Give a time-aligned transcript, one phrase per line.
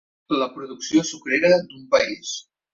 [0.37, 2.37] La producció sucrera d'un país.